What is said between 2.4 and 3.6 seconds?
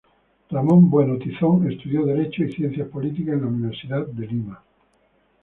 y Ciencias Políticas en la